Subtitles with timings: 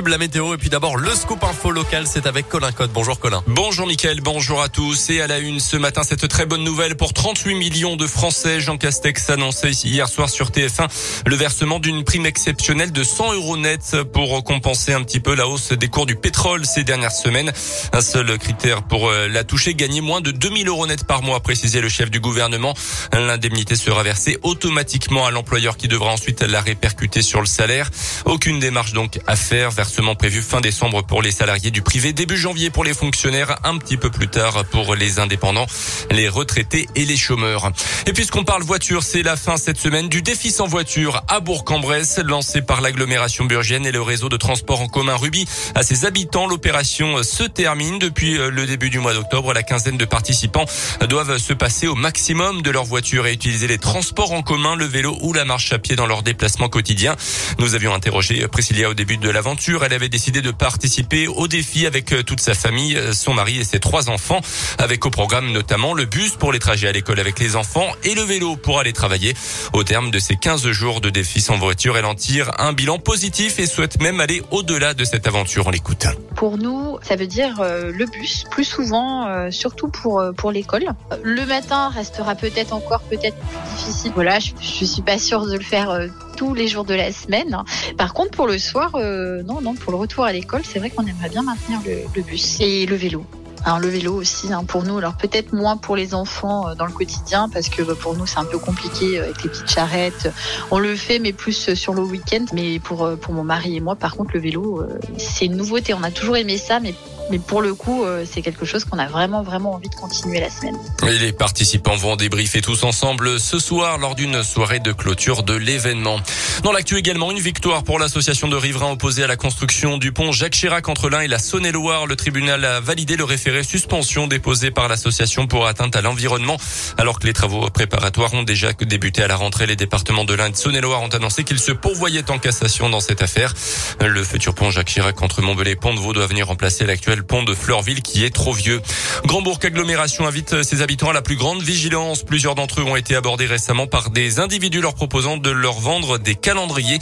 [0.00, 2.90] la météo et puis d'abord le scoop info local, c'est avec Colin Code.
[2.94, 3.42] Bonjour Colin.
[3.46, 5.10] Bonjour Mickaël, bonjour à tous.
[5.10, 8.58] Et à la une ce matin, cette très bonne nouvelle pour 38 millions de Français.
[8.58, 10.88] Jean Castex annonçait hier soir sur TF1
[11.26, 15.46] le versement d'une prime exceptionnelle de 100 euros net pour compenser un petit peu la
[15.46, 17.52] hausse des cours du pétrole ces dernières semaines.
[17.92, 21.40] Un seul critère pour euh, la toucher, gagner moins de 2000 euros net par mois,
[21.40, 22.74] précisait le chef du gouvernement.
[23.12, 27.90] L'indemnité sera versée automatiquement à l'employeur qui devra ensuite la répercuter sur le salaire.
[28.24, 29.70] Aucune démarche donc à faire.
[29.82, 33.78] Versement prévu fin décembre pour les salariés du privé, début janvier pour les fonctionnaires, un
[33.78, 35.66] petit peu plus tard pour les indépendants,
[36.12, 37.72] les retraités et les chômeurs.
[38.06, 42.20] Et puisqu'on parle voiture, c'est la fin cette semaine du défi sans voiture à Bourg-en-Bresse,
[42.24, 45.48] lancé par l'agglomération burgienne et le réseau de transport en commun Ruby.
[45.74, 49.52] À ses habitants, l'opération se termine depuis le début du mois d'octobre.
[49.52, 50.66] La quinzaine de participants
[51.08, 54.84] doivent se passer au maximum de leur voiture et utiliser les transports en commun, le
[54.84, 57.16] vélo ou la marche à pied dans leur déplacement quotidien.
[57.58, 59.71] Nous avions interrogé Priscilla au début de l'aventure.
[59.82, 63.58] Elle avait décidé de participer au défi avec euh, toute sa famille, euh, son mari
[63.58, 64.40] et ses trois enfants,
[64.78, 68.14] avec au programme notamment le bus pour les trajets à l'école avec les enfants et
[68.14, 69.34] le vélo pour aller travailler.
[69.72, 72.98] Au terme de ces 15 jours de défi sans voiture, elle en tire un bilan
[72.98, 75.66] positif et souhaite même aller au-delà de cette aventure.
[75.66, 76.06] On l'écoute.
[76.36, 80.84] Pour nous, ça veut dire euh, le bus, plus souvent, surtout pour pour l'école.
[81.22, 83.36] Le matin restera peut-être encore peut-être
[83.76, 84.12] difficile.
[84.14, 87.56] Voilà, je, je suis pas sûre de le faire tous les jours de la semaine.
[87.96, 90.90] Par contre, pour le soir, euh, non, non, pour le retour à l'école, c'est vrai
[90.90, 93.24] qu'on aimerait bien maintenir le, bus et le vélo.
[93.64, 96.84] Alors le vélo aussi hein, pour nous, alors peut-être moins pour les enfants euh, dans
[96.84, 99.70] le quotidien parce que bah, pour nous c'est un peu compliqué euh, avec les petites
[99.70, 100.32] charrettes.
[100.72, 102.44] On le fait mais plus sur le week-end.
[102.52, 104.84] Mais pour pour mon mari et moi par contre le vélo
[105.16, 105.94] c'est une nouveauté.
[105.94, 106.92] On a toujours aimé ça mais
[107.32, 110.50] mais pour le coup, c'est quelque chose qu'on a vraiment, vraiment envie de continuer la
[110.50, 110.76] semaine.
[111.08, 115.54] Et les participants vont débriefer tous ensemble ce soir lors d'une soirée de clôture de
[115.54, 116.20] l'événement.
[116.62, 120.30] Dans l'actu également, une victoire pour l'association de riverains opposés à la construction du pont
[120.30, 122.06] Jacques Chirac entre l'Ain et la Saône-et-Loire.
[122.06, 126.58] Le tribunal a validé le référé suspension déposé par l'association pour atteinte à l'environnement.
[126.98, 130.48] Alors que les travaux préparatoires ont déjà débuté à la rentrée, les départements de l'Ain
[130.48, 133.54] et de Saône-et-Loire ont annoncé qu'ils se pourvoyaient en cassation dans cette affaire.
[134.00, 137.54] Le futur pont Jacques Chirac entre Montbelé et Pont-de-Vaux doit venir remplacer l'actuel pont de
[137.54, 138.80] Fleurville qui est trop vieux.
[139.24, 142.22] Grandbourg agglomération invite ses habitants à la plus grande vigilance.
[142.22, 146.18] Plusieurs d'entre eux ont été abordés récemment par des individus leur proposant de leur vendre
[146.18, 146.98] des calendriers.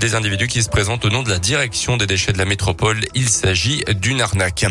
[0.00, 3.00] Des individus qui se présentent au nom de la direction des déchets de la métropole.
[3.14, 4.66] Il s'agit d'une arnaque.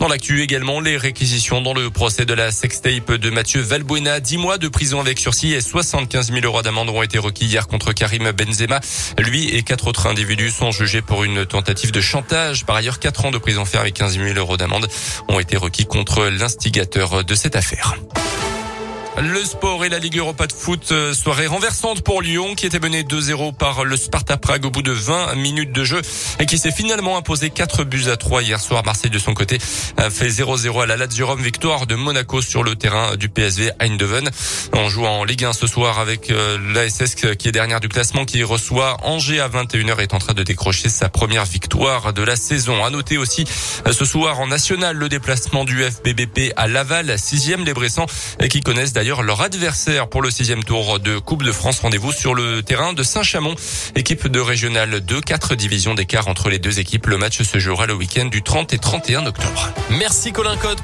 [0.00, 4.20] Dans l'actu également, les réquisitions dans le procès de la sextape de Mathieu Valbuena.
[4.20, 7.66] 10 mois de prison avec sursis et 75 000 euros d'amende ont été requis hier
[7.66, 8.80] contre Karim Benzema.
[9.18, 12.64] Lui et quatre autres individus sont jugés pour une tentative de chantage.
[12.64, 14.88] Par ailleurs, 4 ans de prison ferme et 15 000 euros d'amende
[15.28, 17.96] ont été requis contre l'instigateur de cette affaire.
[19.18, 22.78] Le sport et la Ligue Europa de foot, euh, soirée renversante pour Lyon qui était
[22.78, 26.02] mené 2-0 par le Sparta Prague au bout de 20 minutes de jeu
[26.38, 28.84] et qui s'est finalement imposé 4 buts à 3 hier soir.
[28.84, 29.56] Marseille de son côté
[29.96, 34.28] a fait 0-0 à la Lazio victoire de Monaco sur le terrain du PSV Eindhoven.
[34.74, 38.26] On joue en Ligue 1 ce soir avec euh, l'ASS qui est dernière du classement
[38.26, 42.36] qui reçoit Angers à 21h est en train de décrocher sa première victoire de la
[42.36, 42.84] saison.
[42.84, 43.44] À noter aussi
[43.86, 48.06] euh, ce soir en national le déplacement du FBBP à Laval, sixième les Bressans
[48.50, 51.78] qui connaissent d'ailleurs leur adversaire pour le sixième tour de Coupe de France.
[51.78, 53.54] Rendez-vous sur le terrain de Saint-Chamond,
[53.94, 57.06] équipe de régional de quatre divisions d'écart entre les deux équipes.
[57.06, 59.70] Le match se jouera le week-end du 30 et 31 octobre.
[59.90, 60.80] Merci Colin Code.